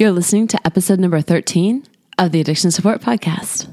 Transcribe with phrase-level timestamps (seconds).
[0.00, 1.84] You're listening to episode number 13
[2.16, 3.68] of the Addiction Support Podcast.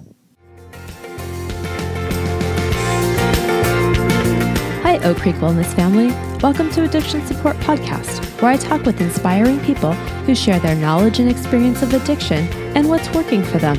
[4.84, 6.08] Hi, Oak Creek Wellness family.
[6.42, 11.20] Welcome to Addiction Support Podcast, where I talk with inspiring people who share their knowledge
[11.20, 13.78] and experience of addiction and what's working for them.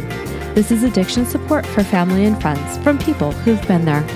[0.54, 4.06] This is addiction support for family and friends from people who've been there.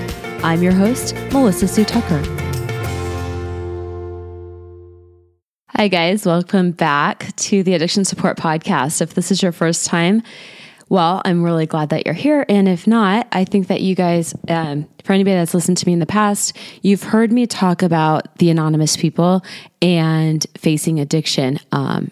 [0.43, 2.42] I'm your host, Melissa Sue Tucker.
[5.75, 6.23] Hi, guys.
[6.23, 9.01] Welcome back to the Addiction Support Podcast.
[9.01, 10.21] If this is your first time,
[10.87, 12.45] well, I'm really glad that you're here.
[12.47, 15.93] And if not, I think that you guys, um, for anybody that's listened to me
[15.93, 19.43] in the past, you've heard me talk about the anonymous people
[19.81, 21.59] and facing addiction.
[21.71, 22.11] Um,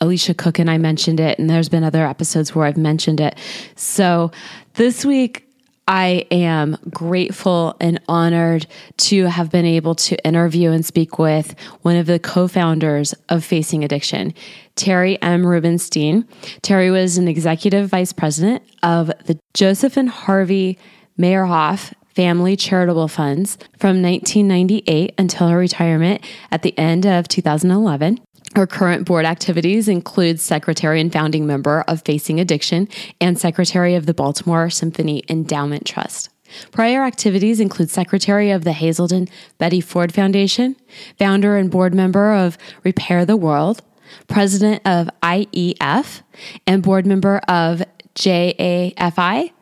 [0.00, 3.36] Alicia Cook and I mentioned it, and there's been other episodes where I've mentioned it.
[3.74, 4.30] So
[4.74, 5.45] this week,
[5.88, 11.94] I am grateful and honored to have been able to interview and speak with one
[11.96, 14.34] of the co founders of Facing Addiction,
[14.74, 15.46] Terry M.
[15.46, 16.26] Rubenstein.
[16.62, 20.76] Terry was an executive vice president of the Joseph and Harvey
[21.18, 28.18] Meyerhoff Family Charitable Funds from 1998 until her retirement at the end of 2011.
[28.54, 32.88] Her current board activities include secretary and founding member of Facing Addiction
[33.20, 36.30] and secretary of the Baltimore Symphony Endowment Trust.
[36.70, 40.76] Prior activities include secretary of the Hazelden Betty Ford Foundation,
[41.18, 43.82] founder and board member of Repair the World,
[44.28, 46.22] president of IEF,
[46.66, 47.82] and board member of
[48.14, 49.52] JAFI,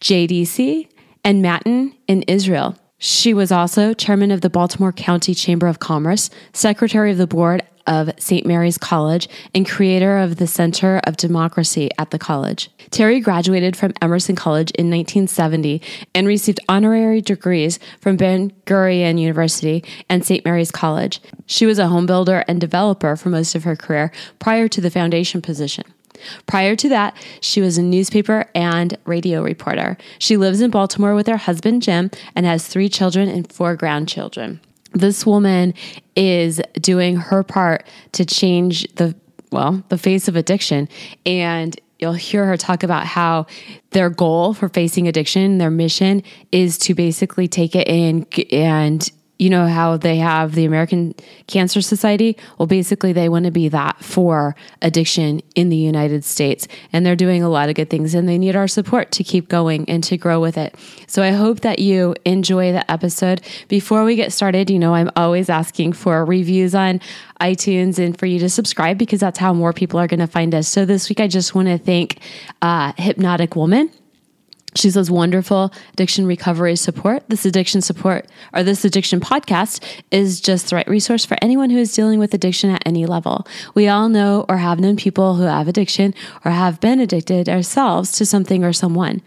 [0.00, 0.88] JDC,
[1.24, 2.76] and Matan in Israel.
[2.98, 7.62] She was also chairman of the Baltimore County Chamber of Commerce, secretary of the board
[7.86, 8.46] of St.
[8.46, 12.70] Mary's College and creator of the Center of Democracy at the college.
[12.90, 15.82] Terry graduated from Emerson College in 1970
[16.14, 20.44] and received honorary degrees from Ben Gurion University and St.
[20.44, 21.20] Mary's College.
[21.46, 24.90] She was a home builder and developer for most of her career prior to the
[24.90, 25.84] foundation position.
[26.46, 29.96] Prior to that, she was a newspaper and radio reporter.
[30.18, 34.60] She lives in Baltimore with her husband, Jim, and has three children and four grandchildren
[34.94, 35.74] this woman
[36.16, 39.14] is doing her part to change the
[39.50, 40.88] well the face of addiction.
[41.26, 43.46] And you'll hear her talk about how
[43.90, 46.22] their goal for facing addiction their mission
[46.52, 49.10] is to basically take it in and
[49.44, 51.14] you know how they have the American
[51.46, 52.36] Cancer Society?
[52.58, 56.66] Well, basically, they want to be that for addiction in the United States.
[56.92, 59.48] And they're doing a lot of good things, and they need our support to keep
[59.48, 60.74] going and to grow with it.
[61.06, 63.42] So I hope that you enjoy the episode.
[63.68, 67.00] Before we get started, you know, I'm always asking for reviews on
[67.40, 70.54] iTunes and for you to subscribe because that's how more people are going to find
[70.54, 70.68] us.
[70.68, 72.18] So this week, I just want to thank
[72.62, 73.90] uh, Hypnotic Woman
[74.74, 77.22] she says, wonderful addiction recovery support.
[77.28, 81.78] This addiction support or this addiction podcast is just the right resource for anyone who
[81.78, 83.46] is dealing with addiction at any level.
[83.74, 86.14] We all know or have known people who have addiction
[86.44, 89.22] or have been addicted ourselves to something or someone.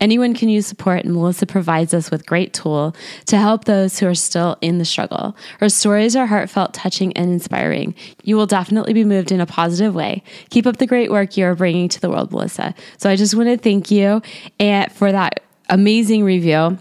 [0.00, 2.94] Anyone can use support, and Melissa provides us with great tool
[3.26, 5.36] to help those who are still in the struggle.
[5.58, 7.94] Her stories are heartfelt, touching, and inspiring.
[8.22, 10.22] You will definitely be moved in a positive way.
[10.50, 12.74] Keep up the great work you are bringing to the world, Melissa.
[12.98, 14.22] So I just want to thank you
[14.60, 16.78] and for that amazing review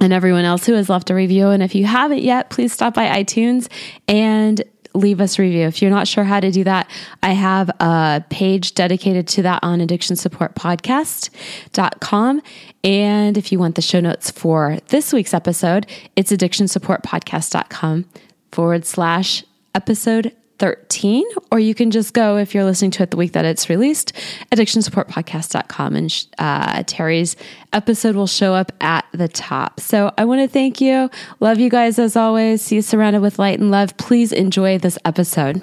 [0.00, 1.48] and everyone else who has left a review.
[1.48, 3.68] And if you haven't yet, please stop by iTunes
[4.08, 4.62] and
[4.94, 5.66] leave us review.
[5.66, 6.90] If you're not sure how to do that,
[7.22, 12.42] I have a page dedicated to that on addictionsupportpodcast.com.
[12.82, 15.86] And if you want the show notes for this week's episode,
[16.16, 18.06] it's addictionsupportpodcast.com
[18.50, 23.16] forward slash episode 13, or you can just go, if you're listening to it the
[23.16, 24.12] week that it's released,
[24.52, 27.34] addictionsupportpodcast.com, and uh, Terry's
[27.72, 29.80] episode will show up at the top.
[29.80, 31.10] So I want to thank you.
[31.40, 32.62] Love you guys as always.
[32.62, 33.96] See you surrounded with light and love.
[33.96, 35.62] Please enjoy this episode.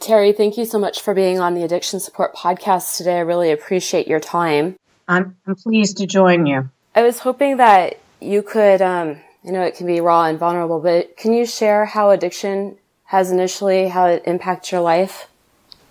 [0.00, 3.18] Terry, thank you so much for being on the Addiction Support Podcast today.
[3.18, 4.76] I really appreciate your time.
[5.06, 6.70] I'm, I'm pleased to join you.
[6.94, 10.80] I was hoping that you could, um, I know it can be raw and vulnerable,
[10.80, 12.78] but can you share how addiction
[13.10, 15.26] has initially, how it impacts your life?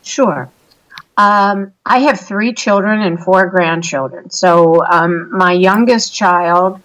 [0.04, 0.50] Sure.
[1.18, 4.30] Um, I have three children and four grandchildren.
[4.30, 6.82] So um, my youngest child,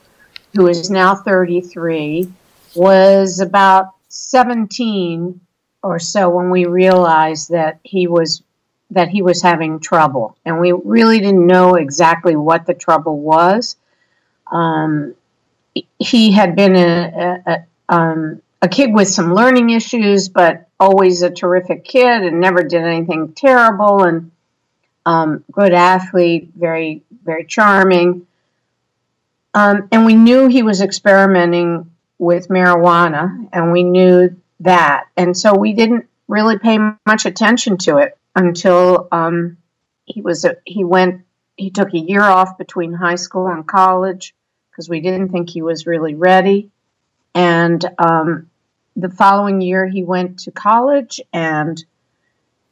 [0.57, 2.33] who is now 33,
[2.75, 5.41] was about 17
[5.85, 8.43] or so when we realized that he was
[8.91, 13.77] that he was having trouble, and we really didn't know exactly what the trouble was.
[14.51, 15.15] Um,
[15.99, 21.21] he had been a, a, a um, a kid with some learning issues, but always
[21.21, 24.31] a terrific kid and never did anything terrible and
[25.05, 28.27] um, good athlete, very, very charming.
[29.53, 35.09] Um, and we knew he was experimenting with marijuana, and we knew that.
[35.15, 39.59] And so we didn't really pay much attention to it until um,
[40.07, 41.21] he was a, he went
[41.57, 44.35] he took a year off between high school and college
[44.71, 46.71] because we didn't think he was really ready.
[47.35, 48.51] And um,
[48.97, 51.85] the following year, he went to college, and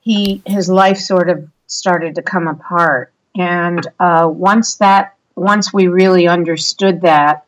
[0.00, 3.12] he his life sort of started to come apart.
[3.34, 7.44] And uh, once that once we really understood that,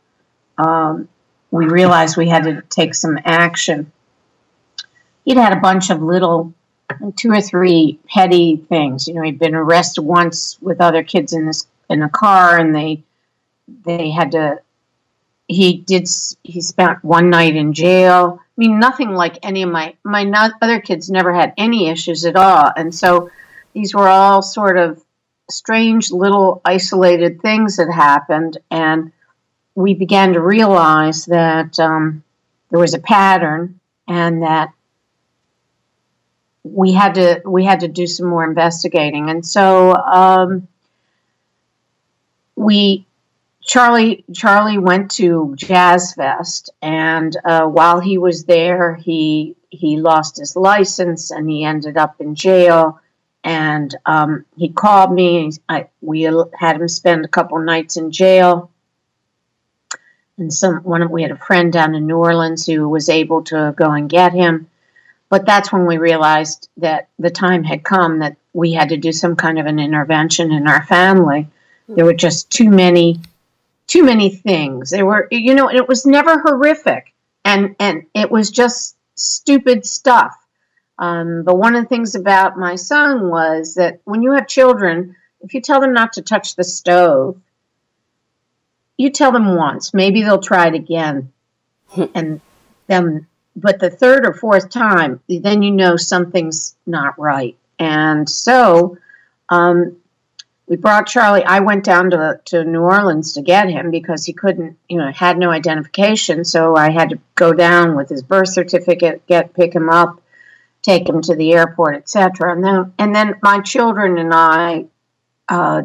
[0.58, 1.08] um,
[1.50, 3.92] we realized we had to take some action.
[5.24, 6.52] He'd had a bunch of little
[7.16, 9.06] two or three petty things.
[9.06, 12.74] You know, he'd been arrested once with other kids in this in a car, and
[12.74, 13.02] they
[13.84, 14.60] they had to.
[15.46, 16.08] He did.
[16.42, 18.40] He spent one night in jail.
[18.40, 20.24] I mean, nothing like any of my my
[20.62, 23.30] other kids never had any issues at all, and so
[23.74, 25.02] these were all sort of
[25.50, 29.12] strange little isolated things that happened, and
[29.74, 32.22] we began to realize that um,
[32.70, 34.70] there was a pattern, and that
[36.62, 40.68] we had to we had to do some more investigating, and so um,
[42.56, 43.06] we
[43.66, 50.36] Charlie Charlie went to Jazz Fest, and uh, while he was there, he he lost
[50.36, 53.00] his license and he ended up in jail.
[53.42, 55.50] And um, he called me.
[55.68, 58.70] I, we had him spend a couple nights in jail.
[60.38, 63.74] And some one we had a friend down in New Orleans who was able to
[63.76, 64.68] go and get him.
[65.28, 69.12] But that's when we realized that the time had come that we had to do
[69.12, 71.48] some kind of an intervention in our family.
[71.88, 73.20] There were just too many,
[73.86, 74.90] too many things.
[74.90, 77.12] There were, you know, it was never horrific,
[77.44, 80.34] and and it was just stupid stuff.
[80.98, 85.16] Um, but one of the things about my son was that when you have children,
[85.40, 87.40] if you tell them not to touch the stove,
[88.96, 91.32] you tell them once, maybe they'll try it again,
[92.14, 92.40] and
[92.86, 93.26] then
[93.56, 97.56] but the third or fourth time, then you know something's not right.
[97.78, 98.98] And so
[99.48, 99.96] um,
[100.66, 101.44] we brought Charlie.
[101.44, 105.12] I went down to, to New Orleans to get him because he couldn't, you know,
[105.12, 106.44] had no identification.
[106.44, 110.22] So I had to go down with his birth certificate, get pick him up,
[110.80, 112.54] take him to the airport, etc.
[112.54, 114.86] And then and then my children and I
[115.48, 115.82] uh,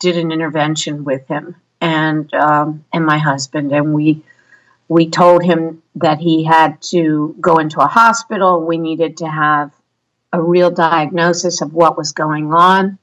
[0.00, 4.22] did an intervention with him and um, and my husband, and we
[4.88, 8.64] we told him that he had to go into a hospital.
[8.64, 9.72] We needed to have
[10.32, 12.98] a real diagnosis of what was going on,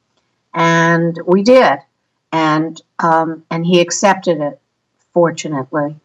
[0.54, 1.80] and we did.
[2.32, 4.60] And um, and he accepted it,
[5.14, 5.96] fortunately.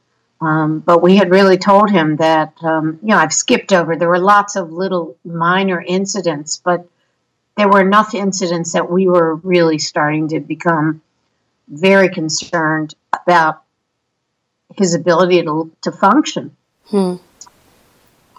[0.41, 3.97] Um, but we had really told him that um, you know I've skipped over.
[3.97, 6.87] There were lots of little minor incidents, but
[7.57, 11.03] there were enough incidents that we were really starting to become
[11.69, 13.63] very concerned about
[14.77, 16.57] his ability to, to function.
[16.87, 17.17] Hmm.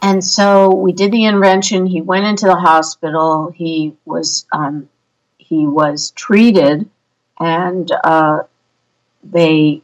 [0.02, 1.86] And so we did the intervention.
[1.86, 3.52] He went into the hospital.
[3.52, 4.90] He was um,
[5.47, 6.89] he was treated,
[7.39, 8.44] and uh,
[9.24, 9.81] they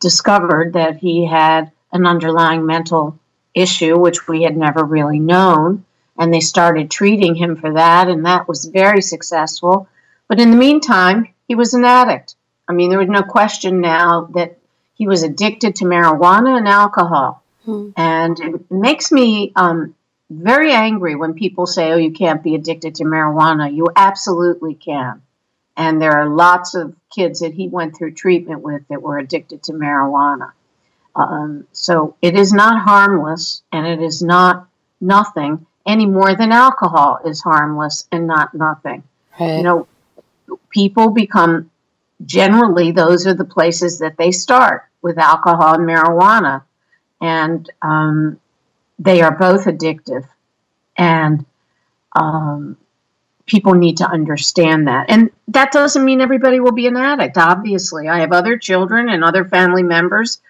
[0.00, 3.18] discovered that he had an underlying mental
[3.54, 5.84] issue, which we had never really known.
[6.18, 9.88] And they started treating him for that, and that was very successful.
[10.28, 12.34] But in the meantime, he was an addict.
[12.68, 14.58] I mean, there was no question now that
[14.94, 17.42] he was addicted to marijuana and alcohol.
[17.64, 17.90] Hmm.
[17.96, 19.94] And it makes me um,
[20.32, 23.74] very angry when people say, oh, you can't be addicted to marijuana.
[23.74, 25.22] You absolutely can.
[25.76, 29.62] And there are lots of kids that he went through treatment with that were addicted
[29.64, 30.52] to marijuana.
[31.14, 34.68] Um, so it is not harmless and it is not
[35.00, 39.02] nothing any more than alcohol is harmless and not nothing.
[39.38, 39.58] Right.
[39.58, 39.88] You know,
[40.70, 41.70] people become
[42.24, 46.62] generally those are the places that they start with alcohol and marijuana.
[47.20, 48.40] And um,
[49.02, 50.26] they are both addictive.
[50.96, 51.44] And
[52.14, 52.76] um,
[53.46, 55.06] people need to understand that.
[55.08, 58.08] And that doesn't mean everybody will be an addict, obviously.
[58.08, 60.40] I have other children and other family members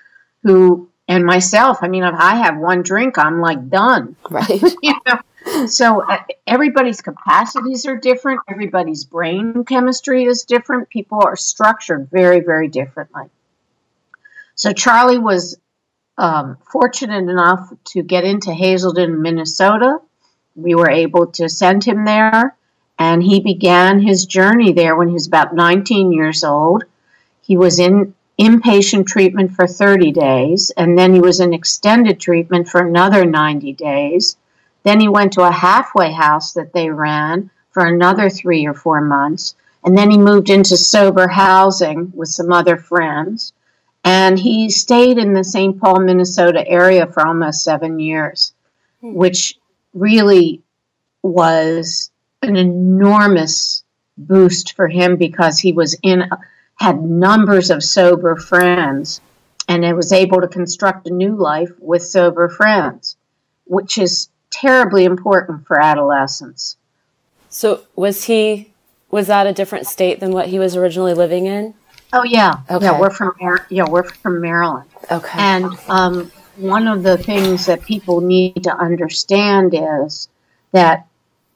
[0.43, 4.17] who, and myself, I mean, if I have one drink, I'm like done.
[4.29, 4.63] Right.
[4.83, 5.67] you know?
[5.67, 8.41] So uh, everybody's capacities are different.
[8.49, 10.89] Everybody's brain chemistry is different.
[10.89, 13.25] People are structured very, very differently.
[14.55, 15.59] So Charlie was
[16.19, 19.99] um, fortunate enough to get into Hazelden, Minnesota.
[20.55, 22.57] We were able to send him there,
[22.99, 26.85] and he began his journey there when he was about 19 years old.
[27.41, 32.69] He was in inpatient treatment for 30 days, and then he was in extended treatment
[32.69, 34.37] for another 90 days.
[34.83, 39.01] Then he went to a halfway house that they ran for another three or four
[39.01, 39.55] months.
[39.85, 43.53] And then he moved into sober housing with some other friends.
[44.05, 45.81] And he stayed in the St.
[45.81, 48.53] Paul, Minnesota area for almost seven years,
[49.01, 49.15] hmm.
[49.15, 49.59] which
[49.95, 50.63] really
[51.23, 52.11] was
[52.43, 53.85] an enormous
[54.17, 56.29] boost for him because he was in
[56.77, 59.21] had numbers of sober friends
[59.69, 63.17] and it was able to construct a new life with sober friends
[63.65, 66.77] which is terribly important for adolescents
[67.49, 68.71] so was he
[69.11, 71.75] was that a different state than what he was originally living in
[72.13, 72.87] oh yeah okay.
[72.87, 73.33] yeah we're from
[73.71, 78.75] yeah we're from maryland okay and um, one of the things that people need to
[78.77, 80.29] understand is
[80.73, 81.07] that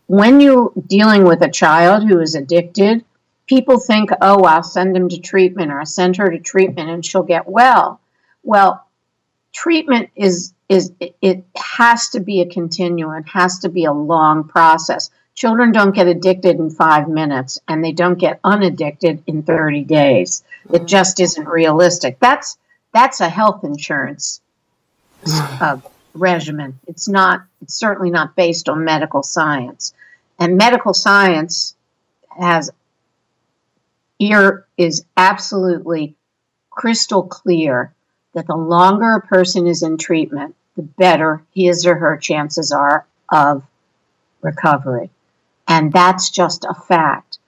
[0.07, 3.05] when you're dealing with a child who is addicted,
[3.47, 7.05] people think, oh, I'll send him to treatment or I'll send her to treatment and
[7.05, 8.01] she'll get well.
[8.43, 8.87] Well,
[9.53, 14.45] treatment is is it has to be a continuum, it has to be a long
[14.45, 15.11] process.
[15.37, 20.43] Children don't get addicted in five minutes and they don't get unaddicted in 30 days.
[20.65, 20.87] It mm-hmm.
[20.87, 22.19] just isn't realistic.
[22.19, 22.59] That's
[22.95, 24.41] that's a health insurance
[25.27, 25.79] uh,
[26.15, 26.81] regimen.
[26.87, 27.43] It's not.
[27.61, 29.93] It's certainly not based on medical science,
[30.39, 31.75] and medical science
[32.31, 32.71] has
[34.19, 36.15] here is absolutely
[36.71, 37.93] crystal clear
[38.33, 43.07] that the longer a person is in treatment, the better his or her chances are
[43.29, 43.63] of
[44.41, 45.11] recovery.
[45.69, 47.39] And that's just a fact.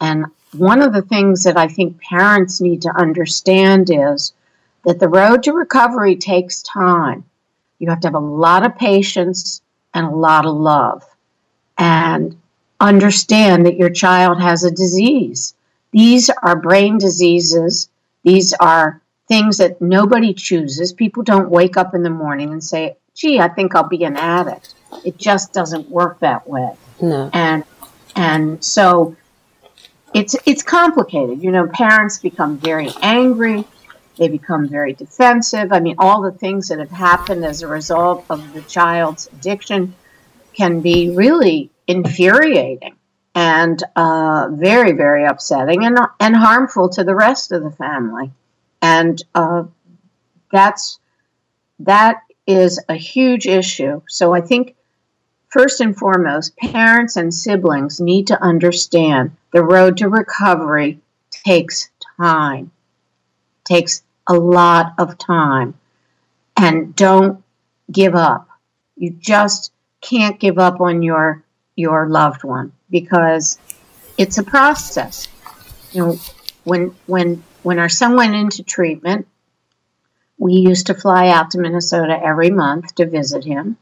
[0.00, 4.32] And one of the things that I think parents need to understand is
[4.84, 7.24] that the road to recovery takes time.
[7.78, 9.62] You have to have a lot of patience
[9.94, 11.04] and a lot of love
[11.78, 12.36] and
[12.80, 15.54] understand that your child has a disease.
[15.92, 17.88] These are brain diseases.
[18.24, 20.92] These are things that nobody chooses.
[20.92, 24.16] People don't wake up in the morning and say, gee, I think I'll be an
[24.16, 24.74] addict.
[25.04, 26.72] It just doesn't work that way.
[27.02, 27.30] No.
[27.32, 27.64] And
[28.16, 29.16] and so
[30.14, 31.42] it's it's complicated.
[31.42, 33.64] You know, parents become very angry.
[34.18, 35.72] They become very defensive.
[35.72, 39.94] I mean, all the things that have happened as a result of the child's addiction
[40.52, 42.94] can be really infuriating
[43.34, 48.30] and uh, very, very upsetting and, and harmful to the rest of the family.
[48.82, 49.64] And uh,
[50.52, 50.98] that's
[51.80, 54.02] that is a huge issue.
[54.08, 54.76] So I think
[55.52, 60.98] first and foremost, parents and siblings need to understand the road to recovery
[61.30, 62.70] takes time
[63.64, 65.74] takes a lot of time.
[66.56, 67.42] And don't
[67.90, 68.48] give up.
[68.96, 71.42] You just can't give up on your
[71.76, 73.58] your loved one because
[74.18, 75.28] it's a process.
[75.92, 76.18] You know,
[76.64, 79.26] when when when our son went into treatment,
[80.38, 83.78] we used to fly out to Minnesota every month to visit him,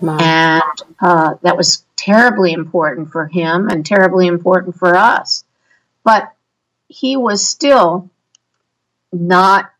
[0.00, 0.62] and
[1.00, 5.44] uh, that was terribly important for him and terribly important for us.
[6.02, 6.32] But
[6.88, 8.10] he was still
[9.12, 9.70] not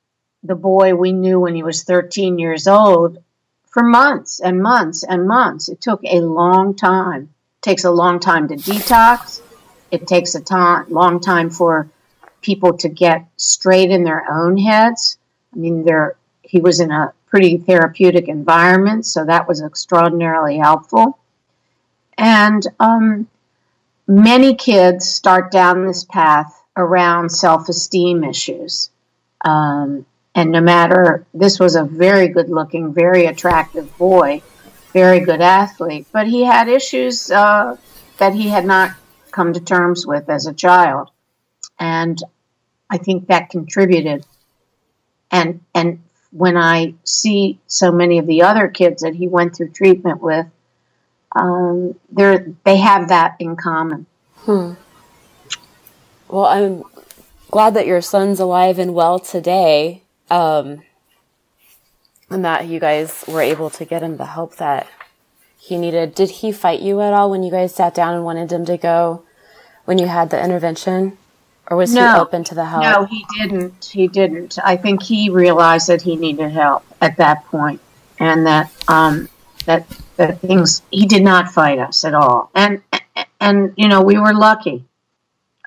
[0.43, 3.23] the boy we knew when he was 13 years old
[3.67, 5.69] for months and months and months.
[5.69, 7.23] It took a long time.
[7.59, 9.43] It takes a long time to detox.
[9.91, 11.89] It takes a long time for
[12.41, 15.19] people to get straight in their own heads.
[15.53, 21.19] I mean, there he was in a pretty therapeutic environment, so that was extraordinarily helpful.
[22.17, 23.27] And um,
[24.07, 28.91] many kids start down this path around self-esteem issues.
[29.45, 34.41] Um, and no matter, this was a very good looking, very attractive boy,
[34.93, 37.77] very good athlete, but he had issues uh,
[38.19, 38.93] that he had not
[39.33, 41.11] come to terms with as a child.
[41.81, 42.17] And
[42.89, 44.25] I think that contributed.
[45.33, 46.04] And, and
[46.35, 50.47] when I see so many of the other kids that he went through treatment with,
[51.33, 54.07] um, they have that in common.
[54.39, 54.73] Hmm.
[56.29, 56.83] Well, I'm
[57.51, 60.03] glad that your son's alive and well today.
[60.29, 60.83] Um,
[62.31, 64.89] and that you guys were able to get him the help that
[65.59, 66.15] he needed.
[66.15, 68.77] Did he fight you at all when you guys sat down and wanted him to
[68.77, 69.25] go
[69.85, 71.17] when you had the intervention?
[71.69, 72.83] Or was no, he open to the help?
[72.83, 73.85] No, he didn't.
[73.85, 74.59] He didn't.
[74.63, 77.81] I think he realized that he needed help at that point
[78.19, 79.29] and that um,
[79.65, 82.51] that that things he did not fight us at all.
[82.55, 82.83] And
[83.41, 84.85] and you know, we were lucky.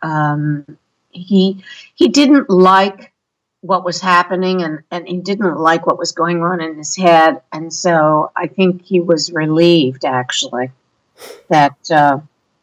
[0.03, 0.77] Um,
[1.09, 1.63] he
[1.95, 3.11] he didn't like
[3.61, 7.41] what was happening and, and he didn't like what was going on in his head.
[7.51, 10.71] And so I think he was relieved actually
[11.49, 12.19] that uh,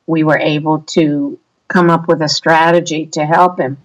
[0.06, 1.38] we were able to
[1.74, 3.76] come up with a strategy to help him.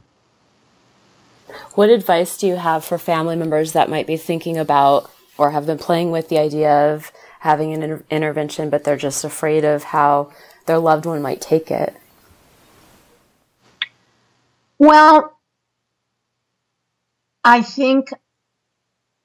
[1.74, 5.66] What advice do you have for family members that might be thinking about or have
[5.66, 9.86] been playing with the idea of having an inter- intervention, but they're just afraid of
[9.86, 10.32] how
[10.68, 11.96] their loved one might take it?
[14.78, 15.36] Well,
[17.44, 18.10] I think,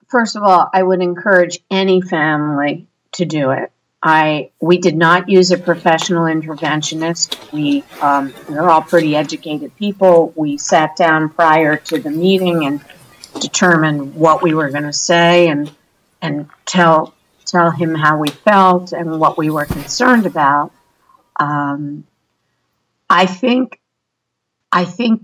[0.09, 3.71] first of all, I would encourage any family to do it.
[4.07, 7.51] I we did not use a professional interventionist.
[7.53, 10.35] We um, we're all pretty educated people.
[10.37, 12.85] We sat down prior to the meeting and
[13.41, 15.73] determined what we were going to say and
[16.21, 17.15] and tell
[17.47, 20.71] tell him how we felt and what we were concerned about.
[21.41, 22.07] Um,
[23.09, 23.81] I think
[24.71, 25.23] I think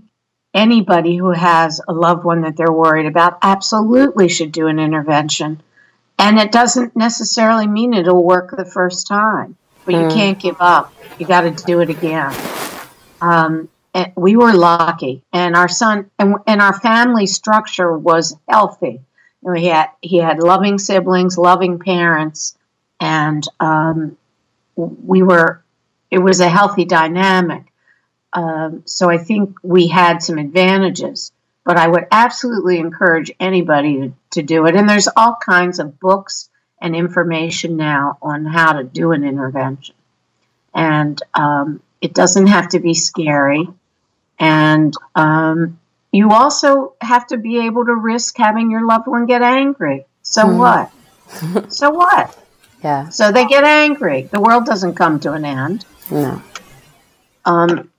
[0.55, 5.61] anybody who has a loved one that they're worried about absolutely should do an intervention.
[6.21, 10.01] And it doesn't necessarily mean it'll work the first time, but mm.
[10.01, 10.13] you hmm.
[10.13, 10.93] can't give up.
[11.17, 12.31] You got to do it again.
[13.21, 13.69] Um,
[14.15, 19.01] we were lucky, and our son and, and our family structure was healthy.
[19.41, 22.55] You know, he had he had loving siblings, loving parents,
[22.99, 24.15] and um,
[24.75, 25.63] we were.
[26.11, 27.63] It was a healthy dynamic.
[28.33, 31.31] Um, so I think we had some advantages,
[31.63, 34.75] but I would absolutely encourage anybody to, do it.
[34.75, 36.49] And there's all kinds of books
[36.81, 39.95] and information now on how to do an intervention.
[40.73, 43.67] And um, it doesn't have to be scary.
[44.39, 45.79] And um,
[46.11, 50.05] you also have to be able to risk having your loved one get angry.
[50.23, 50.57] So mm.
[50.57, 51.71] what?
[51.71, 52.37] so what?
[52.83, 53.09] Yeah.
[53.09, 54.23] So they get angry.
[54.23, 55.85] The world doesn't come to an end.
[56.09, 56.41] No.
[57.45, 57.91] Um,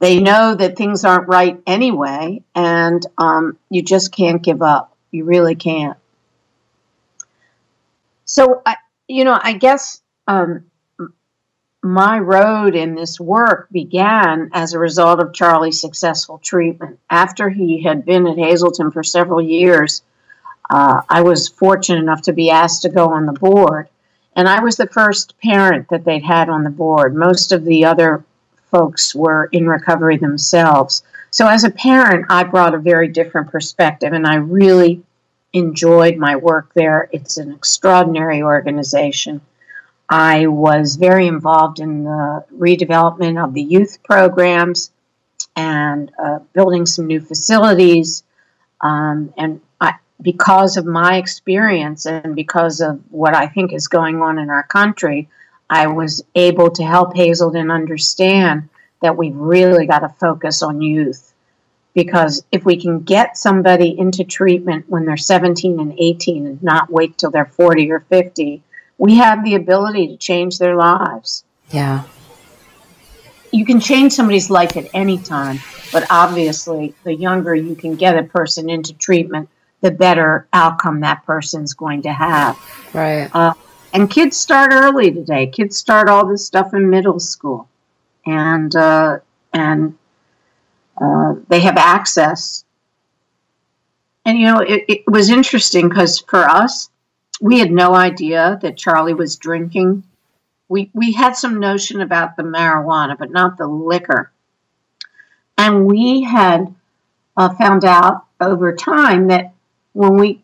[0.00, 4.96] they know that things aren't right anyway, and um, you just can't give up.
[5.10, 5.96] You really can't.
[8.24, 10.64] So, I, you know, I guess um,
[11.82, 16.98] my road in this work began as a result of Charlie's successful treatment.
[17.10, 20.02] After he had been at Hazelden for several years,
[20.70, 23.88] uh, I was fortunate enough to be asked to go on the board.
[24.34, 27.14] And I was the first parent that they'd had on the board.
[27.14, 28.24] Most of the other
[28.74, 31.04] folks were in recovery themselves.
[31.30, 35.02] So, as a parent, I brought a very different perspective, and I really
[35.52, 37.08] enjoyed my work there.
[37.12, 39.40] It's an extraordinary organization.
[40.08, 44.90] I was very involved in the redevelopment of the youth programs
[45.56, 48.24] and uh, building some new facilities.
[48.80, 54.20] Um, and I, because of my experience and because of what I think is going
[54.20, 55.28] on in our country,
[55.74, 58.68] I was able to help Hazelden understand
[59.02, 61.34] that we've really got to focus on youth.
[61.94, 66.90] Because if we can get somebody into treatment when they're 17 and 18 and not
[66.90, 68.62] wait till they're 40 or 50,
[68.98, 71.42] we have the ability to change their lives.
[71.70, 72.04] Yeah.
[73.50, 75.58] You can change somebody's life at any time,
[75.92, 79.48] but obviously, the younger you can get a person into treatment,
[79.80, 82.56] the better outcome that person's going to have.
[82.94, 83.28] Right.
[83.34, 83.54] Uh,
[83.94, 85.46] and kids start early today.
[85.46, 87.68] Kids start all this stuff in middle school,
[88.26, 89.20] and uh,
[89.52, 89.96] and
[91.00, 92.64] uh, they have access.
[94.26, 96.90] And you know, it, it was interesting because for us,
[97.40, 100.02] we had no idea that Charlie was drinking.
[100.68, 104.32] We we had some notion about the marijuana, but not the liquor.
[105.56, 106.74] And we had
[107.36, 109.52] uh, found out over time that
[109.92, 110.43] when we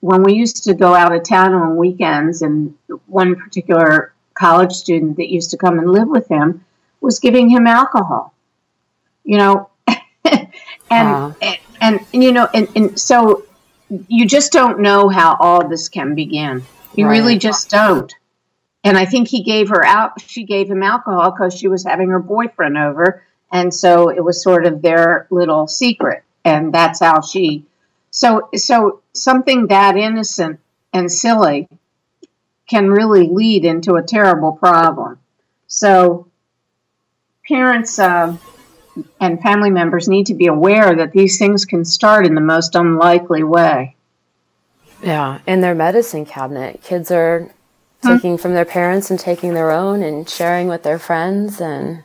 [0.00, 5.16] when we used to go out of town on weekends, and one particular college student
[5.16, 6.64] that used to come and live with him
[7.00, 8.32] was giving him alcohol.
[9.24, 9.70] You know,
[10.24, 10.48] and,
[10.90, 13.44] and, and and you know, and, and so
[14.08, 16.62] you just don't know how all this can begin.
[16.94, 17.18] You right.
[17.18, 18.14] really just don't.
[18.84, 20.20] And I think he gave her out.
[20.20, 24.42] She gave him alcohol because she was having her boyfriend over, and so it was
[24.42, 26.22] sort of their little secret.
[26.44, 27.66] And that's how she
[28.10, 30.60] so, so something that innocent
[30.92, 31.68] and silly
[32.68, 35.18] can really lead into a terrible problem.
[35.66, 36.28] So,
[37.46, 38.36] parents uh,
[39.20, 42.74] and family members need to be aware that these things can start in the most
[42.74, 43.96] unlikely way.
[45.02, 47.50] Yeah, in their medicine cabinet, kids are
[48.02, 48.08] hmm.
[48.08, 52.04] taking from their parents and taking their own and sharing with their friends and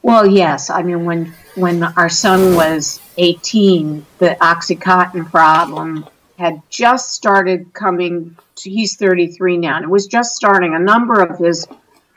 [0.00, 0.70] well, yes.
[0.70, 6.06] I mean, when when our son was 18, the OxyContin problem
[6.38, 8.36] had just started coming.
[8.56, 10.74] To, he's 33 now, and it was just starting.
[10.74, 11.66] A number of his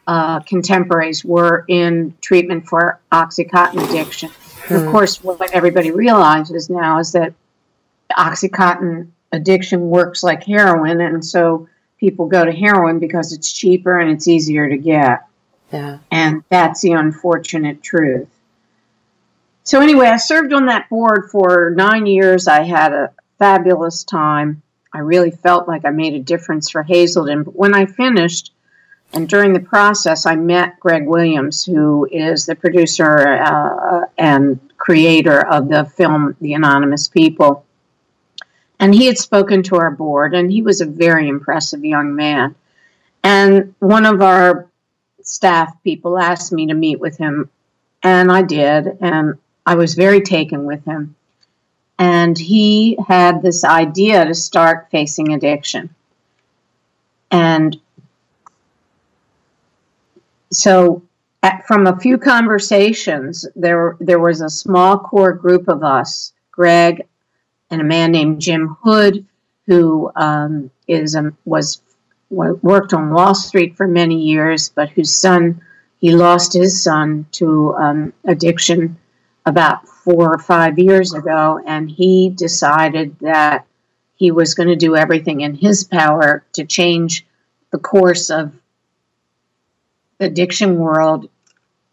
[0.08, 4.30] uh, contemporaries were in treatment for OxyContin addiction.
[4.66, 4.76] Hmm.
[4.76, 7.34] Of course, what everybody realizes now is that
[8.12, 11.68] OxyContin addiction works like heroin, and so
[12.00, 15.26] people go to heroin because it's cheaper and it's easier to get.
[15.72, 16.00] Yeah.
[16.12, 18.28] And that's the unfortunate truth.
[19.64, 22.48] So, anyway, I served on that board for nine years.
[22.48, 24.62] I had a fabulous time.
[24.94, 27.42] I really felt like I made a difference for Hazelden.
[27.42, 28.54] But when I finished,
[29.14, 35.40] and during the process, I met Greg Williams, who is the producer uh, and creator
[35.48, 37.66] of the film The Anonymous People.
[38.80, 42.54] And he had spoken to our board, and he was a very impressive young man.
[43.24, 44.70] And one of our
[45.24, 47.50] staff people asked me to meet with him,
[48.04, 51.16] and I did, and I was very taken with him.
[52.02, 55.94] And he had this idea to start facing addiction.
[57.30, 57.80] And
[60.50, 61.04] so
[61.44, 67.06] at, from a few conversations, there there was a small core group of us, Greg
[67.70, 69.24] and a man named Jim Hood,
[69.68, 71.84] who um, is a, was
[72.32, 75.62] worked on Wall Street for many years, but whose son
[76.00, 78.98] he lost his son to um, addiction
[79.46, 83.66] about four or five years ago, and he decided that
[84.16, 87.26] he was going to do everything in his power to change
[87.72, 88.54] the course of
[90.20, 91.30] the addiction world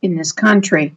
[0.02, 0.94] in this country.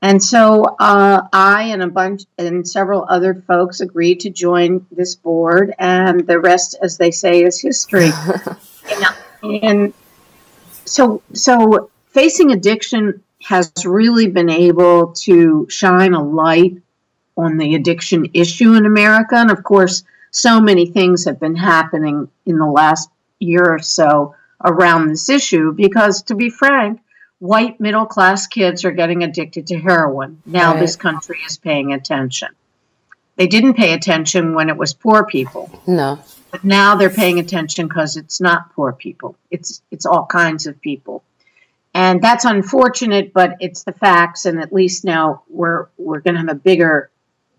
[0.00, 5.14] And so uh, I and a bunch and several other folks agreed to join this
[5.14, 8.10] board, and the rest, as they say, is history.
[9.42, 9.94] and, and
[10.84, 16.80] so, so facing addiction has really been able to shine a light
[17.36, 22.28] on the addiction issue in America, and of course, so many things have been happening
[22.46, 27.00] in the last year or so around this issue because, to be frank,
[27.38, 30.40] white middle class kids are getting addicted to heroin.
[30.46, 30.80] Now right.
[30.80, 32.48] this country is paying attention.
[33.36, 35.70] They didn't pay attention when it was poor people.
[35.86, 36.18] No.
[36.50, 39.36] But now they're paying attention because it's not poor people.
[39.50, 41.24] It's it's all kinds of people.
[41.94, 46.48] And that's unfortunate, but it's the facts and at least now we're we're gonna have
[46.48, 47.10] a bigger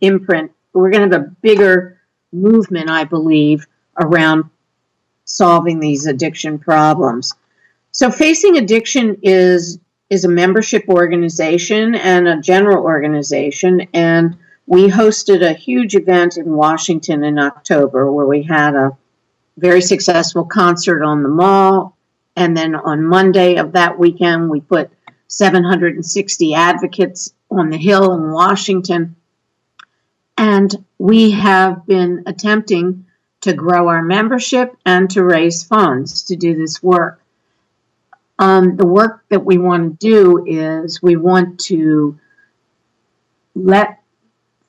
[0.02, 0.52] imprint.
[0.74, 2.02] We're gonna have a bigger
[2.34, 3.66] movement, I believe,
[4.00, 4.50] around
[5.24, 7.34] solving these addiction problems.
[7.92, 15.44] So facing addiction is is a membership organization and a general organization and we hosted
[15.44, 18.98] a huge event in Washington in October where we had a
[19.58, 21.95] very successful concert on the mall
[22.36, 24.92] and then on Monday of that weekend we put
[25.28, 29.16] 760 advocates on the hill in Washington.
[30.38, 33.06] And we have been attempting
[33.42, 37.22] to grow our membership and to raise funds to do this work.
[38.40, 42.20] Um, the work that we want to do is we want to
[43.56, 44.02] let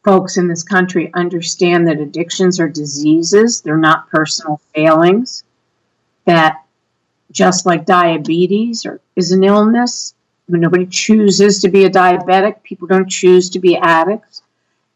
[0.05, 5.43] folks in this country understand that addictions are diseases, they're not personal failings,
[6.27, 6.66] that
[7.37, 10.15] just like diabetes or is an illness,
[10.49, 14.41] nobody chooses to be a diabetic, people don't choose to be addicts,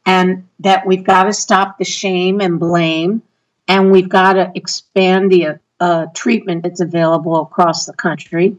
[0.07, 3.23] and that we've got to stop the shame and blame
[3.69, 8.57] and we've got to expand the uh, treatment that's available across the country.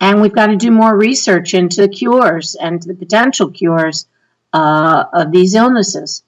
[0.00, 4.06] And we've got to do more research into the cures and the potential cures
[4.52, 6.22] uh, of these illnesses.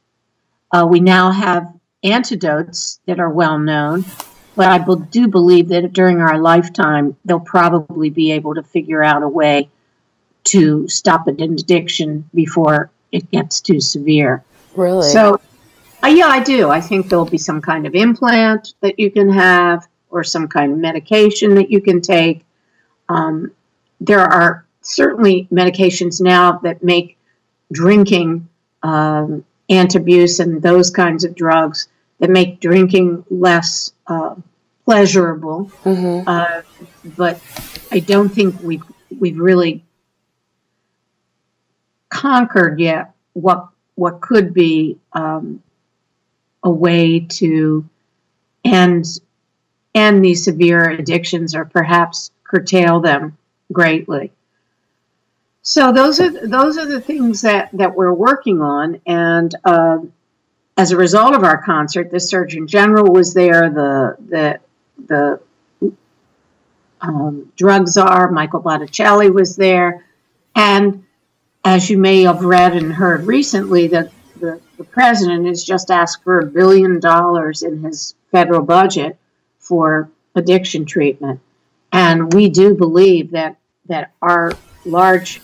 [0.72, 1.72] Uh, we now have
[2.02, 4.04] antidotes that are well known,
[4.56, 4.78] but I
[5.10, 9.68] do believe that during our lifetime, they'll probably be able to figure out a way
[10.44, 14.42] to stop an addiction before it gets too severe.
[14.74, 15.08] Really?
[15.08, 15.40] So
[16.02, 16.70] uh, yeah, I do.
[16.70, 20.72] I think there'll be some kind of implant that you can have or some kind
[20.72, 22.44] of medication that you can take.
[23.08, 23.52] Um,
[24.00, 27.18] there are certainly medications now that make
[27.70, 28.48] drinking
[28.82, 31.88] um, antabuse and those kinds of drugs
[32.20, 34.34] that make drinking less uh,
[34.84, 35.70] pleasurable.
[35.84, 36.28] Mm-hmm.
[36.28, 36.62] Uh,
[37.16, 37.40] but
[37.90, 38.84] I don't think we've
[39.18, 39.84] we've really
[42.08, 45.62] conquered yet what what could be um,
[46.62, 47.84] a way to
[48.64, 49.20] end
[49.94, 53.36] end these severe addictions or perhaps curtail them
[53.72, 54.32] greatly.
[55.62, 59.98] So those are those are the things that that we're working on, and uh,
[60.80, 64.60] as a result of our concert, the Surgeon General was there, the the
[65.06, 65.40] the
[67.02, 70.06] um, drug czar Michael Botticelli was there,
[70.56, 71.04] and
[71.66, 76.24] as you may have read and heard recently, that the, the president has just asked
[76.24, 79.18] for a billion dollars in his federal budget
[79.58, 81.40] for addiction treatment.
[81.92, 84.52] And we do believe that, that our
[84.86, 85.42] large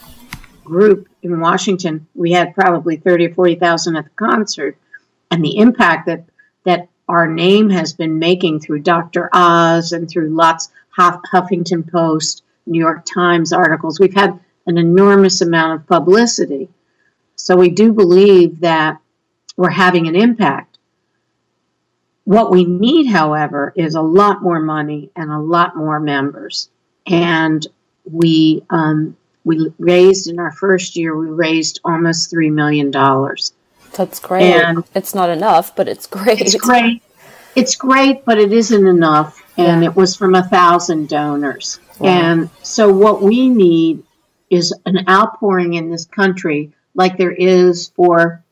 [0.64, 4.78] group in Washington, we had probably 30 or 40,000 at the concert,
[5.30, 6.24] and the impact that,
[6.64, 9.28] that our name has been making through Dr.
[9.32, 14.00] Oz and through lots Huff, Huffington Post, New York Times articles.
[14.00, 16.68] We've had an enormous amount of publicity.
[17.36, 18.98] So we do believe that
[19.56, 20.78] we're having an impact.
[22.24, 26.68] What we need, however, is a lot more money and a lot more members.
[27.06, 27.64] And
[28.04, 33.52] we um, we raised in our first year, we raised almost three million dollars.
[33.96, 34.52] That's great.
[34.52, 36.40] And it's not enough, but it's great.
[36.40, 37.02] It's great.
[37.54, 39.42] It's great, but it isn't enough.
[39.56, 39.88] and yeah.
[39.88, 41.80] it was from a thousand donors.
[41.98, 42.08] Wow.
[42.08, 44.02] And so, what we need
[44.50, 48.44] is an outpouring in this country, like there is for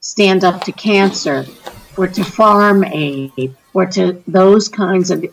[0.00, 1.46] Stand Up to Cancer,
[1.96, 5.24] or to Farm Aid, or to those kinds of.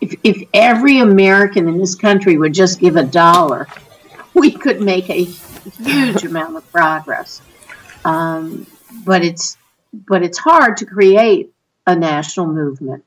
[0.00, 3.66] If, if every American in this country would just give a dollar,
[4.34, 7.40] we could make a huge amount of progress.
[8.04, 8.66] Um,
[9.04, 9.56] but it's
[9.92, 11.52] but it's hard to create
[11.86, 13.04] a national movement,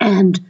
[0.00, 0.40] and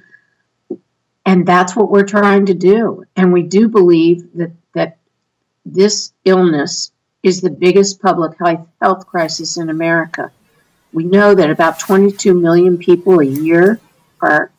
[1.26, 3.04] and that's what we're trying to do.
[3.16, 4.98] And we do believe that that
[5.64, 8.38] this illness is the biggest public
[8.80, 10.30] health crisis in America.
[10.92, 13.80] We know that about 22 million people a year
[14.20, 14.52] are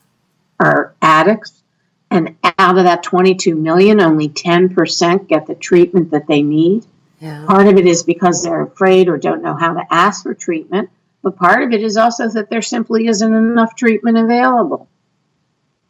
[0.58, 1.62] are addicts,
[2.10, 6.84] and out of that 22 million, only 10% get the treatment that they need.
[7.20, 7.46] Yeah.
[7.46, 10.90] Part of it is because they're afraid or don't know how to ask for treatment,
[11.22, 14.88] but part of it is also that there simply isn't enough treatment available.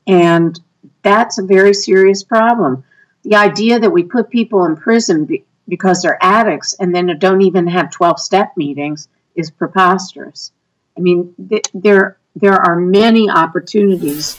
[0.07, 0.59] And
[1.03, 2.85] that's a very serious problem.
[3.25, 7.43] The idea that we put people in prison be- because they're addicts and then don't
[7.43, 10.53] even have 12 step meetings is preposterous.
[10.97, 14.39] I mean, th- there, there are many opportunities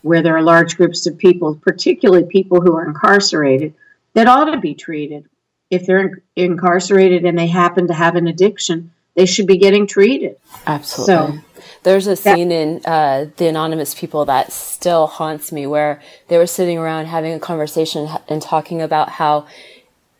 [0.00, 3.74] where there are large groups of people, particularly people who are incarcerated,
[4.14, 5.28] that ought to be treated
[5.74, 10.36] if they're incarcerated and they happen to have an addiction, they should be getting treated.
[10.66, 11.38] Absolutely.
[11.38, 16.38] So, There's a scene in uh, The Anonymous People that still haunts me where they
[16.38, 19.46] were sitting around having a conversation and talking about how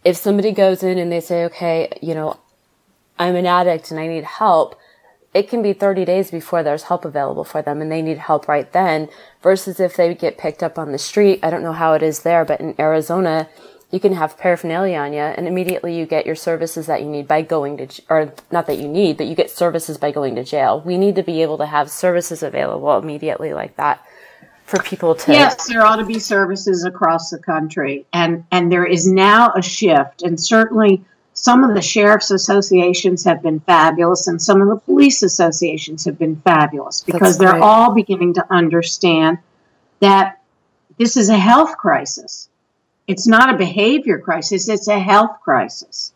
[0.05, 2.39] if somebody goes in and they say, okay, you know,
[3.19, 4.79] I'm an addict and I need help,
[5.33, 8.47] it can be 30 days before there's help available for them and they need help
[8.47, 9.09] right then
[9.43, 11.41] versus if they get picked up on the street.
[11.43, 13.49] I don't know how it is there, but in Arizona,
[13.95, 17.29] you can have paraphernalia on you and immediately you get your services that you need
[17.29, 20.43] by going to, or not that you need, but you get services by going to
[20.43, 20.81] jail.
[20.81, 24.05] We need to be able to have services available immediately like that
[24.67, 25.31] for people to.
[25.31, 28.05] Yes, there ought to be services across the country.
[28.13, 31.05] And, and there is now a shift and certainly
[31.35, 36.19] some of the sheriff's associations have been fabulous and some of the police associations have
[36.19, 39.39] been fabulous because they're all beginning to understand
[40.01, 40.41] that
[40.99, 42.49] this is a health crisis
[43.07, 46.13] it's not a behavior crisis, it's a health crisis.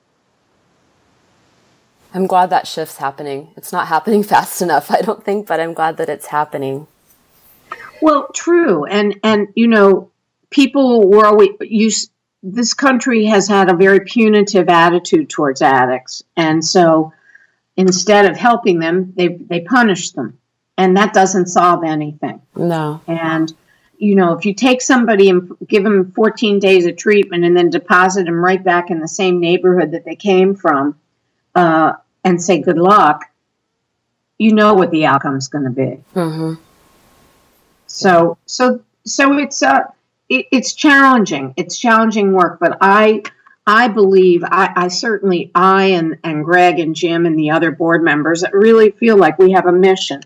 [2.15, 3.53] I'm glad that shift's happening.
[3.57, 6.87] It's not happening fast enough, I don't think, but I'm glad that it's happening.
[8.01, 8.85] Well, true.
[8.85, 10.11] And and you know,
[10.51, 12.11] people were always used
[12.43, 16.23] this country has had a very punitive attitude towards addicts.
[16.37, 17.13] And so
[17.77, 20.39] instead of helping them, they they punish them.
[20.77, 22.41] And that doesn't solve anything.
[22.55, 23.01] No.
[23.09, 23.53] And
[23.99, 27.69] you know, if you take somebody and give them 14 days of treatment and then
[27.69, 30.97] deposit them right back in the same neighborhood that they came from
[31.55, 33.25] uh, and say good luck,
[34.39, 36.01] you know what the outcome's going to be.
[36.15, 36.55] Mm-hmm.
[37.89, 39.85] So, so, so it's uh,
[40.29, 41.55] it, it's challenging.
[41.57, 43.23] It's challenging work, but I,
[43.67, 48.05] I believe I, I certainly I and and Greg and Jim and the other board
[48.05, 50.21] members really feel like we have a mission,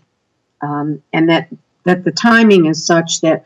[0.61, 1.47] um, and that
[1.85, 3.45] that the timing is such that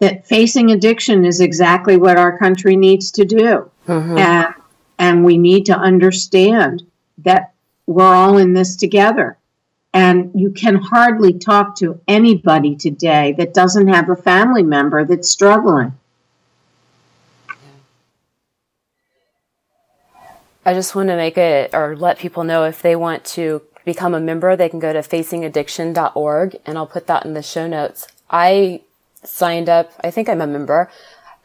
[0.00, 3.70] that facing addiction is exactly what our country needs to do.
[3.86, 4.18] Mm-hmm.
[4.18, 4.54] And,
[4.98, 6.82] and we need to understand
[7.18, 7.52] that
[7.86, 9.36] we're all in this together.
[9.92, 15.28] And you can hardly talk to anybody today that doesn't have a family member that's
[15.28, 15.92] struggling.
[20.64, 24.14] I just want to make it or let people know if they want to become
[24.14, 28.06] a member, they can go to facingaddiction.org and I'll put that in the show notes.
[28.30, 28.82] I
[29.22, 29.92] signed up.
[30.02, 30.90] I think I'm a member.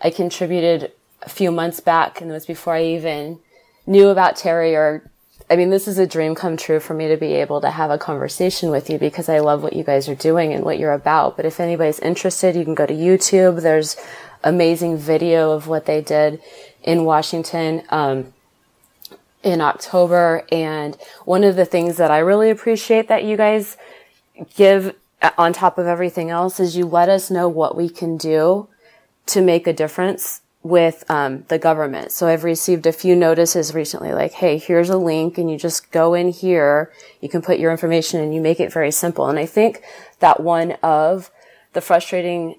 [0.01, 3.39] I contributed a few months back, and it was before I even
[3.85, 5.09] knew about Terry or
[5.49, 7.91] I mean, this is a dream come true for me to be able to have
[7.91, 10.93] a conversation with you because I love what you guys are doing and what you're
[10.93, 11.37] about.
[11.37, 13.61] But if anybody's interested, you can go to YouTube.
[13.61, 13.95] There's
[14.43, 16.41] amazing video of what they did
[16.81, 18.33] in Washington um,
[19.43, 20.47] in October.
[20.51, 23.77] And one of the things that I really appreciate that you guys
[24.55, 24.95] give
[25.37, 28.67] on top of everything else is you let us know what we can do
[29.27, 32.11] to make a difference with um, the government.
[32.11, 35.91] So I've received a few notices recently like, hey, here's a link and you just
[35.91, 39.27] go in here, you can put your information and you make it very simple.
[39.27, 39.83] And I think
[40.19, 41.29] that one of
[41.73, 42.55] the frustrating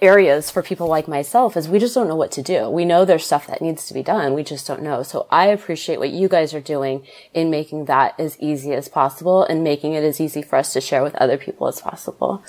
[0.00, 2.70] areas for people like myself is we just don't know what to do.
[2.70, 4.34] We know there's stuff that needs to be done.
[4.34, 5.02] We just don't know.
[5.02, 9.42] So I appreciate what you guys are doing in making that as easy as possible
[9.44, 12.44] and making it as easy for us to share with other people as possible.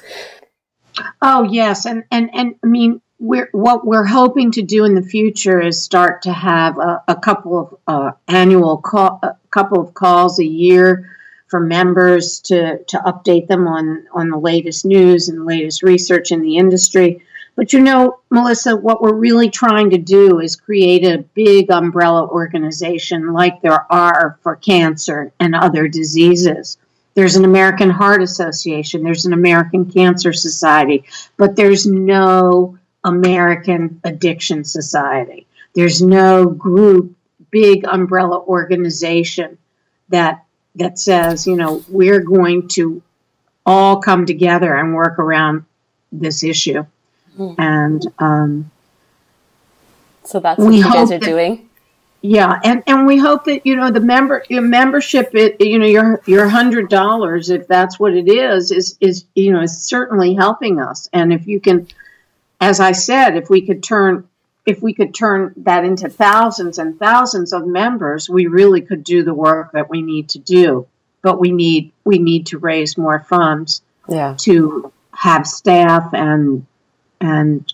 [1.24, 5.02] Oh yes, and and and I mean we're what we're hoping to do in the
[5.02, 9.96] future is start to have a, a couple of uh, annual call, a couple of
[9.96, 11.10] calls a year
[11.54, 16.42] for members to, to update them on, on the latest news and latest research in
[16.42, 17.24] the industry.
[17.56, 22.28] But you know, Melissa, what we're really trying to do is create a big umbrella
[22.28, 26.80] organization like there are for cancer and other diseases.
[27.14, 31.04] There's an American Heart Association, there's an American Cancer Society,
[31.38, 35.46] but there's no American Addiction Society.
[35.76, 37.16] There's no group,
[37.52, 39.60] big umbrella organization
[40.10, 40.43] that
[40.76, 43.02] that says, you know, we're going to
[43.66, 45.66] all come together and work around
[46.12, 46.86] this issue.
[47.38, 47.62] Mm-hmm.
[47.62, 48.72] And um,
[50.24, 51.70] so that's what you guys are that, doing.
[52.22, 55.86] Yeah, and, and we hope that you know the member your membership, it, you know
[55.86, 60.34] your your hundred dollars, if that's what it is, is is you know is certainly
[60.34, 61.10] helping us.
[61.12, 61.88] And if you can,
[62.62, 64.28] as I said, if we could turn
[64.66, 69.24] if we could turn that into thousands and thousands of members, we really could do
[69.24, 70.88] the work that we need to do.
[71.22, 74.36] But we need we need to raise more funds yeah.
[74.40, 76.66] to have staff and
[77.22, 77.74] and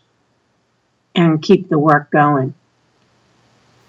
[1.15, 2.53] and keep the work going.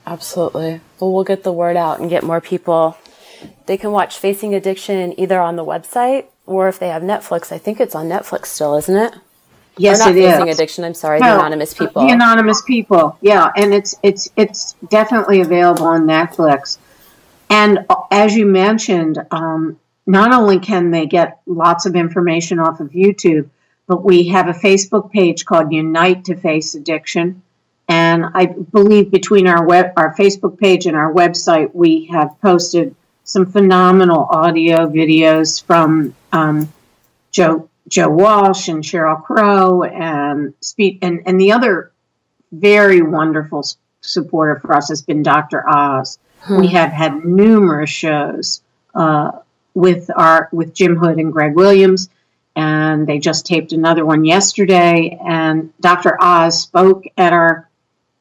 [0.06, 0.80] Absolutely.
[0.98, 2.96] Well, we'll get the word out and get more people.
[3.66, 7.52] They can watch Facing Addiction either on the website or if they have Netflix.
[7.52, 9.14] I think it's on Netflix still, isn't it?
[9.80, 10.56] Yes, or not it Facing is.
[10.56, 10.84] Addiction.
[10.84, 12.06] I'm sorry, no, the anonymous people.
[12.06, 13.16] The anonymous people.
[13.20, 16.78] Yeah, and it's it's it's definitely available on Netflix.
[17.48, 22.90] And as you mentioned, um, not only can they get lots of information off of
[22.90, 23.48] YouTube,
[23.86, 27.42] but we have a Facebook page called Unite to Face Addiction.
[27.88, 32.94] And I believe between our web, our Facebook page and our website, we have posted
[33.24, 36.72] some phenomenal audio videos from um,
[37.32, 41.92] Joe Joe Walsh and Sheryl Crow and speak and, and the other
[42.52, 43.64] very wonderful
[44.00, 45.68] supporter for us has been Dr.
[45.68, 46.18] Oz.
[46.40, 46.60] Hmm.
[46.60, 48.62] We have had numerous shows
[48.94, 49.32] uh,
[49.74, 52.08] with our with Jim Hood and Greg Williams
[52.56, 55.18] and they just taped another one yesterday.
[55.26, 56.16] And Dr.
[56.20, 57.68] Oz spoke at our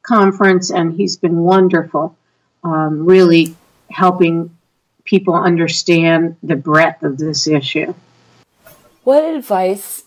[0.02, 2.16] conference, and he's been wonderful,
[2.64, 3.54] um, really
[3.90, 4.56] helping
[5.04, 7.92] people understand the breadth of this issue.
[9.04, 10.04] What advice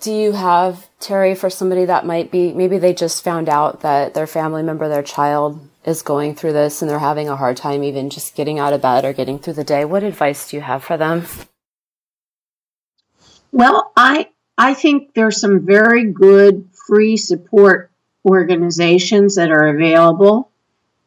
[0.00, 4.14] do you have, Terry, for somebody that might be maybe they just found out that
[4.14, 7.84] their family member, their child, is going through this and they're having a hard time
[7.84, 9.84] even just getting out of bed or getting through the day?
[9.84, 11.24] What advice do you have for them?
[13.52, 14.28] Well, I
[14.58, 17.90] I think there's some very good free support
[18.24, 20.50] organizations that are available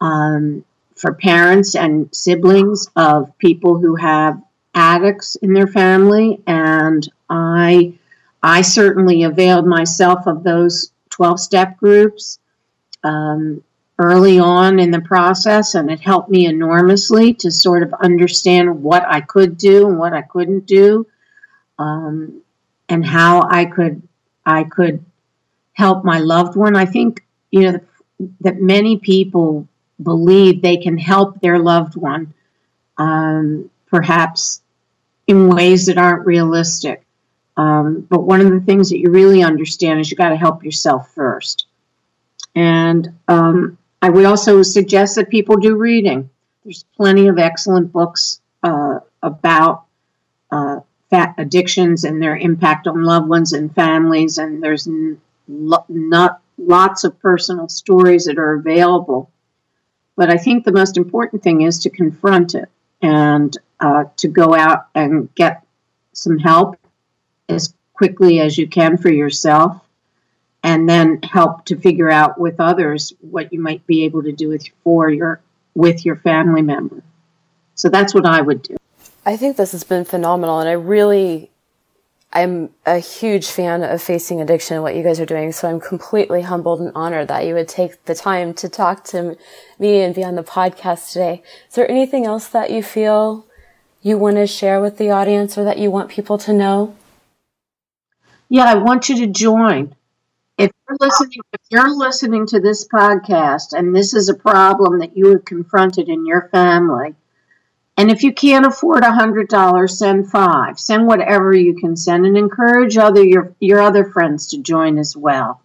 [0.02, 0.64] um,
[0.96, 4.42] for parents and siblings of people who have
[4.74, 7.94] addicts in their family, and I
[8.44, 12.40] I certainly availed myself of those 12 step groups
[13.04, 13.64] um,
[14.00, 19.04] early on in the process, and it helped me enormously to sort of understand what
[19.06, 21.08] I could do and what I couldn't do
[21.80, 22.42] um,
[22.90, 24.02] and how I could
[24.46, 25.04] I could
[25.74, 26.76] help my loved one.
[26.76, 27.80] I think you know
[28.42, 29.68] that many people
[30.02, 32.34] believe they can help their loved one,
[32.98, 34.62] um, perhaps
[35.26, 37.04] in ways that aren't realistic.
[37.58, 40.64] Um, but one of the things that you really understand is you got to help
[40.64, 41.66] yourself first.
[42.56, 46.30] And um, I would also suggest that people do reading.
[46.64, 49.86] There's plenty of excellent books uh, about
[50.52, 54.38] uh, fat addictions and their impact on loved ones and families.
[54.38, 59.32] And there's n- lo- not lots of personal stories that are available.
[60.16, 62.70] But I think the most important thing is to confront it
[63.02, 65.64] and uh, to go out and get
[66.14, 66.78] some help
[67.50, 69.82] as quickly as you can for yourself,
[70.64, 74.50] and then help to figure out with others what you might be able to do
[74.50, 75.42] with for your
[75.76, 77.04] with your family member.
[77.76, 78.78] So that's what I would do.
[79.26, 81.52] I think this has been phenomenal, and I really,
[82.34, 85.52] I'm a huge fan of facing addiction and what you guys are doing.
[85.52, 89.38] So I'm completely humbled and honored that you would take the time to talk to
[89.78, 91.44] me and be on the podcast today.
[91.70, 93.46] Is there anything else that you feel
[94.02, 96.96] you want to share with the audience or that you want people to know?
[98.50, 99.94] Yeah, I want you to join.
[100.58, 105.16] If you're listening, if you're listening to this podcast and this is a problem that
[105.16, 107.14] you have confronted in your family,
[107.98, 110.80] and if you can't afford a hundred dollars, send five.
[110.80, 115.16] Send whatever you can send, and encourage other your your other friends to join as
[115.16, 115.62] well,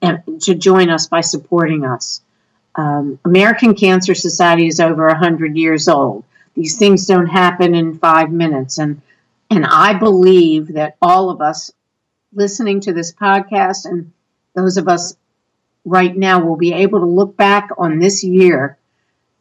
[0.00, 2.22] and to join us by supporting us.
[2.74, 6.24] Um, American Cancer Society is over hundred years old.
[6.54, 9.02] These things don't happen in five minutes, and
[9.50, 11.70] and I believe that all of us
[12.32, 14.12] listening to this podcast and
[14.54, 15.16] those of us
[15.84, 18.78] right now will be able to look back on this year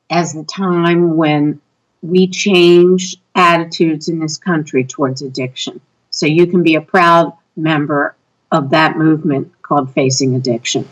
[0.09, 1.61] as the time when
[2.01, 5.79] we changed attitudes in this country towards addiction.
[6.09, 8.15] So you can be a proud member
[8.51, 10.87] of that movement called Facing Addiction.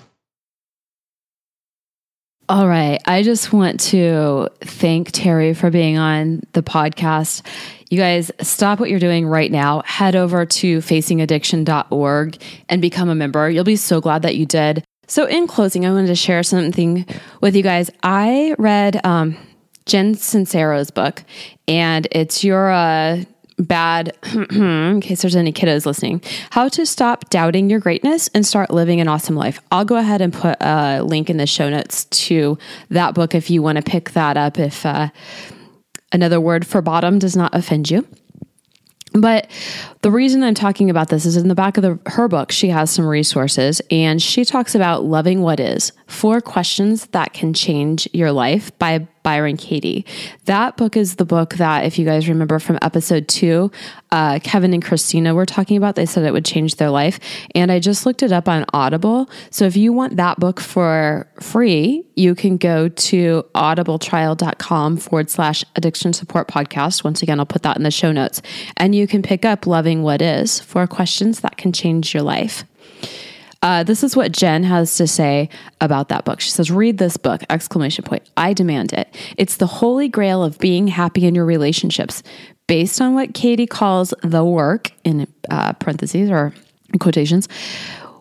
[2.50, 3.00] All right.
[3.06, 7.46] I just want to thank Terry for being on the podcast.
[7.92, 9.84] You guys stop what you're doing right now.
[9.86, 13.52] Head over to facingaddiction.org and become a member.
[13.52, 14.84] You'll be so glad that you did.
[15.06, 17.06] So, in closing, I wanted to share something
[17.40, 17.92] with you guys.
[18.02, 19.38] I read um,
[19.86, 21.24] Jen Sincero's book,
[21.68, 23.26] and it's your uh,
[23.60, 28.72] bad, in case there's any kiddos listening, how to stop doubting your greatness and start
[28.72, 29.62] living an awesome life.
[29.72, 32.58] I'll go ahead and put a link in the show notes to
[32.90, 35.10] that book if you want to pick that up, if uh,
[36.12, 38.08] another word for bottom does not offend you.
[39.14, 39.50] But
[40.02, 42.70] the reason I'm talking about this is in the back of the, her book, she
[42.70, 48.08] has some resources and she talks about loving what is four questions that can change
[48.14, 50.06] your life by Byron Katie.
[50.46, 53.72] That book is the book that, if you guys remember from episode two,
[54.12, 55.96] uh, Kevin and Christina were talking about.
[55.96, 57.20] They said it would change their life.
[57.54, 59.30] And I just looked it up on Audible.
[59.52, 65.64] So if you want that book for free, you can go to audibletrial.com forward slash
[65.76, 67.04] addiction support podcast.
[67.04, 68.42] Once again, I'll put that in the show notes.
[68.78, 72.64] And you can pick up Loving What Is for Questions That Can Change Your Life.
[73.62, 75.50] Uh, this is what Jen has to say
[75.82, 76.40] about that book.
[76.40, 78.24] She says, "Read this book!" Exclamation point!
[78.38, 79.14] I demand it.
[79.38, 82.24] It's the holy grail of being happy in your relationships,
[82.68, 86.54] based on what Katie calls the work in uh, parentheses or
[87.00, 87.48] quotations,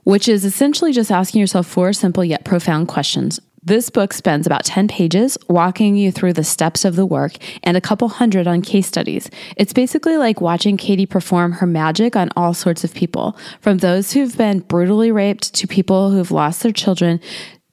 [0.04, 3.38] which is essentially just asking yourself four simple yet profound questions.
[3.68, 7.76] This book spends about 10 pages walking you through the steps of the work and
[7.76, 9.28] a couple hundred on case studies.
[9.58, 14.10] It's basically like watching Katie perform her magic on all sorts of people, from those
[14.10, 17.20] who've been brutally raped to people who've lost their children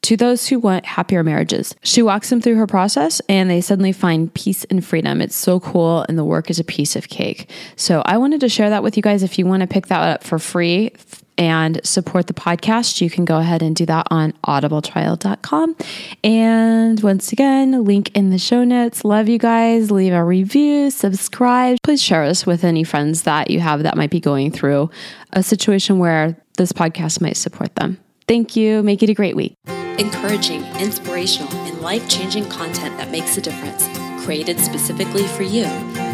[0.02, 1.74] to those who want happier marriages.
[1.82, 5.22] She walks them through her process and they suddenly find peace and freedom.
[5.22, 7.50] It's so cool, and the work is a piece of cake.
[7.78, 9.24] So, I wanted to share that with you guys.
[9.24, 10.91] If you want to pick that up for free,
[11.38, 15.76] and support the podcast, you can go ahead and do that on audibletrial.com.
[16.24, 19.04] And once again, link in the show notes.
[19.04, 19.92] Love you guys.
[19.92, 21.78] Leave a review, subscribe.
[21.84, 24.90] Please share us with any friends that you have that might be going through
[25.34, 27.98] a situation where this podcast might support them.
[28.28, 28.82] Thank you.
[28.82, 29.56] Make it a great week.
[29.98, 33.88] Encouraging, inspirational, and life changing content that makes a difference.
[34.26, 35.66] Created specifically for you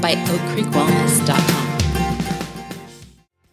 [0.01, 1.60] by oakcreekwellness.com.